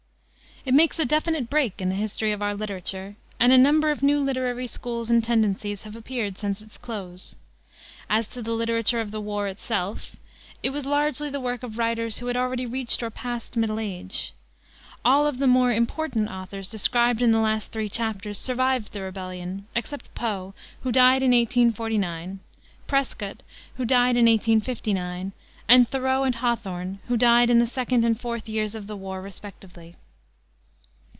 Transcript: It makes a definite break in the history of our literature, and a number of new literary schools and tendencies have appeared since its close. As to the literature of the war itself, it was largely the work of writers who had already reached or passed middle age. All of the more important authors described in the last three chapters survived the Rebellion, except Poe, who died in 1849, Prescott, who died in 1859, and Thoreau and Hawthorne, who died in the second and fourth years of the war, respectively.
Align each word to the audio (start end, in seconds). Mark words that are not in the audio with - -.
It 0.63 0.75
makes 0.75 0.99
a 0.99 1.05
definite 1.05 1.49
break 1.49 1.81
in 1.81 1.89
the 1.89 1.95
history 1.95 2.31
of 2.31 2.43
our 2.43 2.53
literature, 2.53 3.15
and 3.39 3.51
a 3.51 3.57
number 3.57 3.89
of 3.89 4.03
new 4.03 4.19
literary 4.19 4.67
schools 4.67 5.09
and 5.09 5.23
tendencies 5.23 5.81
have 5.81 5.95
appeared 5.95 6.37
since 6.37 6.61
its 6.61 6.77
close. 6.77 7.35
As 8.11 8.27
to 8.27 8.43
the 8.43 8.51
literature 8.51 9.01
of 9.01 9.09
the 9.09 9.19
war 9.19 9.47
itself, 9.47 10.17
it 10.61 10.69
was 10.69 10.85
largely 10.85 11.31
the 11.31 11.39
work 11.39 11.63
of 11.63 11.79
writers 11.79 12.19
who 12.19 12.27
had 12.27 12.37
already 12.37 12.67
reached 12.67 13.01
or 13.01 13.09
passed 13.09 13.57
middle 13.57 13.79
age. 13.79 14.33
All 15.03 15.25
of 15.25 15.39
the 15.39 15.47
more 15.47 15.71
important 15.71 16.29
authors 16.29 16.69
described 16.69 17.23
in 17.23 17.31
the 17.31 17.39
last 17.39 17.71
three 17.71 17.89
chapters 17.89 18.37
survived 18.37 18.93
the 18.93 19.01
Rebellion, 19.01 19.65
except 19.73 20.13
Poe, 20.13 20.53
who 20.83 20.91
died 20.91 21.23
in 21.23 21.31
1849, 21.31 22.39
Prescott, 22.85 23.41
who 23.77 23.83
died 23.83 24.15
in 24.15 24.27
1859, 24.27 25.31
and 25.67 25.87
Thoreau 25.87 26.21
and 26.21 26.35
Hawthorne, 26.35 26.99
who 27.07 27.17
died 27.17 27.49
in 27.49 27.57
the 27.57 27.65
second 27.65 28.05
and 28.05 28.21
fourth 28.21 28.47
years 28.47 28.75
of 28.75 28.85
the 28.85 28.95
war, 28.95 29.23
respectively. 29.23 29.95